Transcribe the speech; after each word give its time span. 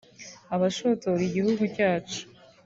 Abashotora 0.55 1.21
igihugu 1.29 1.63
cyacu 1.75 2.21